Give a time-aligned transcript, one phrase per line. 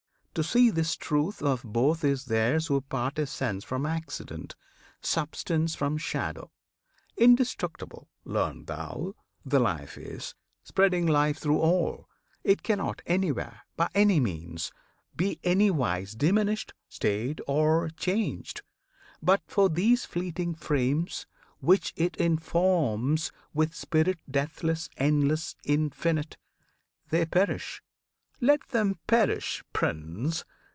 [0.35, 4.55] To see this truth of both Is theirs who part essence from accident,
[5.01, 6.51] Substance from shadow.
[7.17, 9.13] Indestructible, Learn thou!
[9.45, 10.33] the Life is,
[10.63, 12.07] spreading life through all;
[12.45, 14.71] It cannot anywhere, by any means,
[15.17, 18.61] Be anywise diminished, stayed, or changed.
[19.21, 21.27] But for these fleeting frames
[21.59, 26.37] which it informs With spirit deathless, endless, infinite,
[27.09, 27.83] They perish.
[28.43, 30.45] Let them perish, Prince!